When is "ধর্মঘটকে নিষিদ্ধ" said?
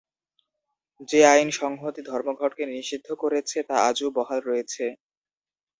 2.03-3.07